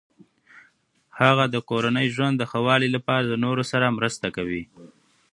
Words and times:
هغه 1.19 1.45
د 1.53 1.55
کورني 1.69 2.05
ژوند 2.15 2.35
د 2.37 2.43
ښه 2.51 2.59
والي 2.65 2.89
لپاره 2.95 3.25
د 3.27 3.33
نورو 3.45 3.63
سره 3.71 3.95
مرسته 3.97 4.27
کوي. 4.35 4.63